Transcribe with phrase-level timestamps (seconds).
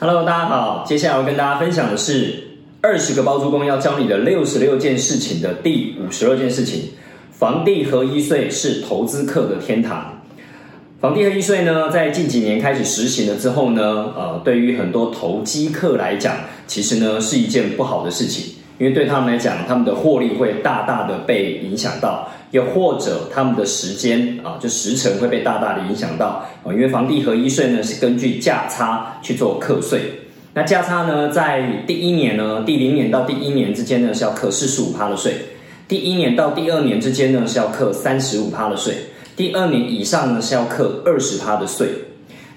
[0.00, 2.50] Hello，大家好，接下来要跟大家分享的是
[2.80, 6.82] 二十个包租公要教你的六十六件事情的第五十二件事情：
[7.32, 10.22] 房地合一税是投资客的天堂。
[11.00, 13.82] 房地合一税呢，在近几年开始实行了之后呢，
[14.16, 16.36] 呃，对于很多投机客来讲，
[16.68, 22.28] 其实呢是一件不好的事情，因为对他们来讲，他们的获利会大大的被影响到。
[22.50, 30.00] 又或者他们的时间啊，就时程会被大大的影响到啊，因为房地合一税呢是根据价差去做课税，
[30.54, 35.34] 那价差呢在第一年呢，第零年到第一年之间呢是要课四十五趴的税，
[35.86, 38.94] 第一年到第二年之间呢是要课三十五趴的税，
[39.36, 41.86] 第二年以上呢是要课二十趴的税。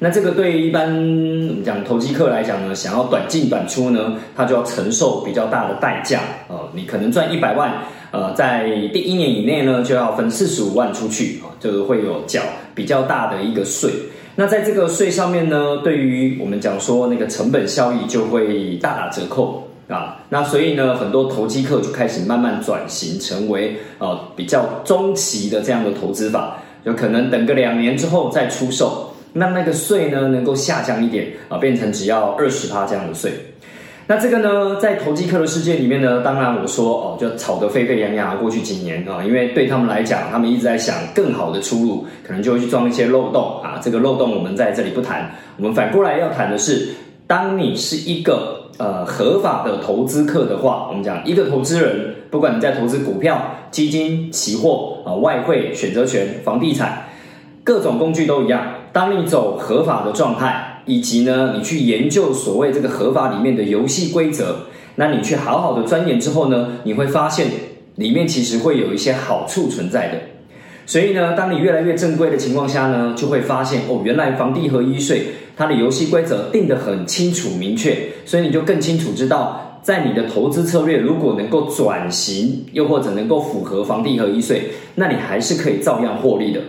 [0.04, 7.72] 那这个对一般我们讲投机客来讲呢，想要短进短出呢，他就要承受比较大的代价啊，你可能赚一百万。
[8.10, 12.42] 呃，在第一年以内呢，就要分四十五万出去啊，就是会有缴
[12.74, 13.92] 比较大的一个税。
[14.36, 20.18] 那在这个税上面呢，对于我们讲说那个成本效益就会大打折扣啊。
[20.30, 33.32] 那所以呢，很多投机客就开始慢慢转型成为呃比较中期的这样的投资法，就可能等个两年之后再出售，让那个税呢能够下降一点啊，变成只要二十趴这样的税。
[34.08, 38.38] 那这个呢，在投机客的世界里面呢，当然我说哦，就吵得沸沸扬扬。
[38.38, 43.80] 过去几年啊，因为对他们来讲，他们一直在想更好的出路，可能就会去装一些漏洞啊。
[43.82, 46.90] 这个漏洞我们在这里不谈，我们反过来要谈的是，
[47.26, 57.06] 当你是一个呃合法的投资客的话，我们讲一个投资人，不管你在投资股票、基金、期货啊、外汇、选择权、房地产，
[57.64, 58.62] 各种工具都一样。
[58.94, 60.68] 当你走合法的状态。
[60.88, 64.56] 以及呢，你去研究所谓这个合法里面的游戏规则，
[64.96, 67.46] 那你去好好的钻研之后呢，你会发现
[67.98, 70.18] 里面其实会有一些好处存在的。
[70.88, 86.60] 所以呢，当你越来越正规的情况下呢，就会发现哦，原来房地合一税它的游戏规则定得很清楚明确，所以你就更清楚知道，在你的投资策略如果能够转型，又或者能够符合房地合一税，那你还是可以照样获利的。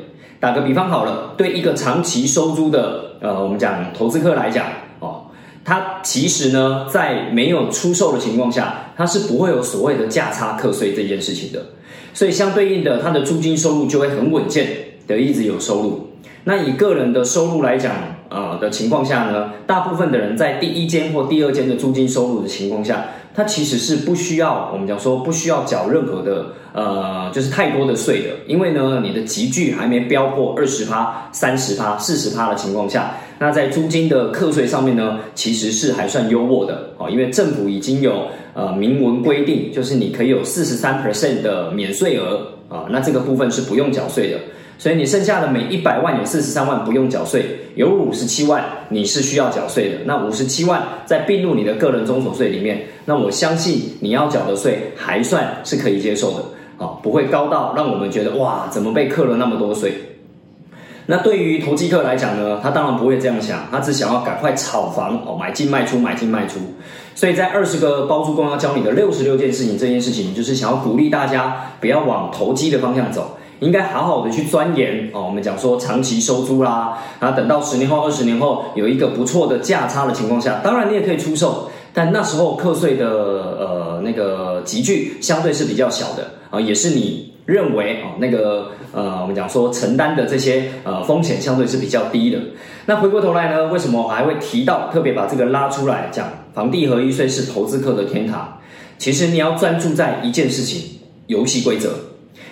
[0.43, 4.67] 打个比方好了，对一个长期收租的，呃，我们讲投资客来讲，
[4.99, 5.27] 哦，
[5.65, 11.65] 他其实呢，在没有出售的情况下，他是不会有所谓的价差课税这件事情的，
[12.13, 14.67] 所以相对应的，他的租金收入就会很稳健
[15.07, 16.09] 的一直有收入。
[16.43, 17.95] 那以个人的收入来讲，
[18.32, 23.04] 呃的情况下呢，大部分的人在第一间或第二间的租金收入的情况下。
[23.34, 26.44] 他其实是不需要我们讲说不需要缴任何的
[26.75, 44.37] 呃，就是太多的税的，因为呢，你的集聚还没飙破二十趴、三十趴、四十趴的情况下，那在租金的课税上面呢，其实是还算优渥的哦，因为政府已经有呃明文规定，就是你可以有四十三 percent 的免税额啊，那这个部分是不用缴税的。
[44.82, 49.98] 所以你剩下的每一百万有四十三万不用缴税，有五十七万你是需要缴税的。
[50.04, 59.93] 那五十七万在并入你的个人中所税里面，那我相信你要缴的税还算是可以接受的，啊，不会高到让我们觉得哇，怎么被课了那么多税？
[61.06, 66.59] 那对于投机客来讲呢，他当然不会这样想，他只想要赶快炒房哦，买进卖出，买进卖出。
[67.14, 73.38] 所以在二十个包租公要教你的六十六件事情，这件事情就是想要鼓励大家不要往投机的方向走。
[73.62, 75.23] 应该好好的去钻研哦。
[75.25, 92.39] 我们讲说长期收租啦，然后等到十年后、二十年后有一个不错的价差的情况下，当然你也可以出售，但那时候课税的呃那个集聚相对是比较小的啊，也是你认为哦那个呃我们讲说承担的这些呃风险相对是比较低的。
[92.84, 96.29] 那回过头来呢，为什么我还会提到特别把这个拉出来讲？
[96.53, 98.59] 房地合一税是投资客的天堂。
[98.99, 100.83] 其实你要专注在一件事情：
[101.27, 101.91] 游戏规则。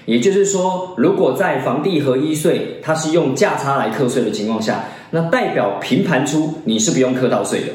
[0.07, 7.67] 也就是说，如果在房地合一税它是用价差来课税的情况下，那代表平盘出你是不用课到税的。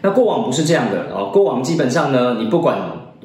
[0.00, 2.78] 那过往不是这样的哦，过往基本上呢，你不管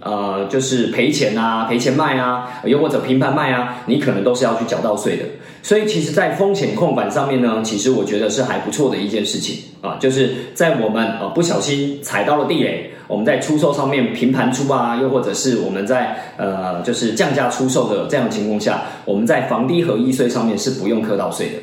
[0.03, 5.23] 呃就是赔钱啊、赔钱卖啊，又或者平盘卖啊，你可能都是要去缴到税的。
[5.61, 12.89] 所以其实，在风险控管上面呢，其实我觉得是还不错的一件事情啊，就是在我们呃不小心踩到了地雷。
[13.05, 21.53] 我们在出售上面平盘出啊，又或者是我们在呃就是降价出售的这样的情况下，我们在房地合一税上面是不用课到税的。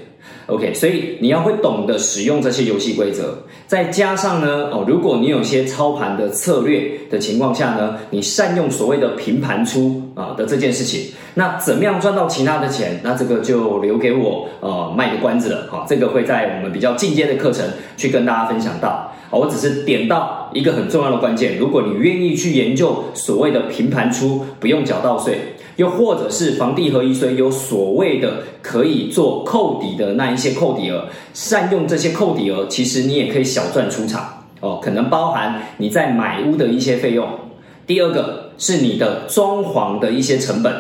[0.51, 13.01] OK，所以你要会懂得使用这些游戏规则，再加上呢哦，如果你有些操盘的策略的情况下呢，你善用所谓的平盘出啊的这件事情，那怎么样赚到其他的钱？
[13.05, 17.65] 那这个就留给我呃卖个关子了哈，这个会在我们比较进阶的课程
[17.97, 19.13] 去跟大家分享到。
[19.31, 25.39] 我只是点到一个很重要的关键，如果你愿意去研究所谓的平盘出不用缴到税，
[25.81, 34.45] 又或者是房地合一税有所谓的可以做扣抵的那一些扣抵额，善用这些扣抵额，其实你也可以小赚出场。
[34.61, 37.27] 哦，可能包含你在买屋的一些费用。
[37.87, 40.71] 第二个是你的装潢的一些成本。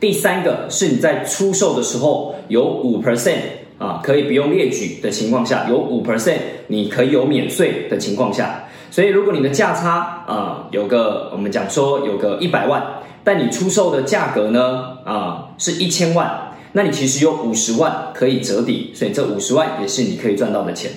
[0.00, 3.38] 第三个是你在出售的时候有五 percent
[3.78, 8.64] 啊，可以不用列举的情况下，有五 percent 你可以有免税的情况下。
[8.90, 12.84] 所以如果你的价差啊有个我们讲说有个一百万，
[13.24, 16.48] 但你出售的价格呢啊是一千万。
[16.74, 20.90] 那你其实有五十万可以折抵，所以这五十万也是你可以赚到的钱。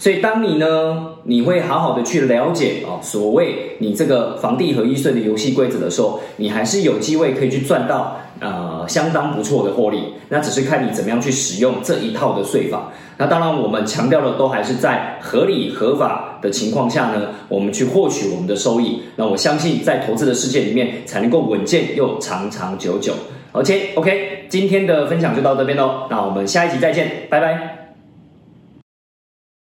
[0.00, 10.02] 所以当你呢，你会好好的去了解哦，所谓你这个房地合一税的游戏规则的时候，你还是有机会可以去赚到呃相当不错的获利。
[10.30, 12.90] 那只是看你怎么样去使用这一套的税法。
[13.18, 19.02] 那当然，我们强调的都还是在合理合法的情况下呢，我们去获取我们的收益。
[19.16, 23.12] 那我相信在投资的世界里面，才能够稳健又长长久久。
[23.52, 27.79] OK，OK，今天的分享就到这边喽，那我们下一集再见，拜拜。